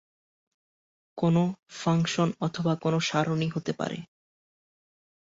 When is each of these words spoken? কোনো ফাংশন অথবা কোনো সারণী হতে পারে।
কোনো 1.17 1.43
ফাংশন 1.71 2.29
অথবা 2.39 2.73
কোনো 2.75 2.97
সারণী 2.99 3.47
হতে 3.49 3.71
পারে। 3.73 3.97